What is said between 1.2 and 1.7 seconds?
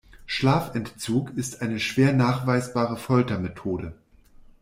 ist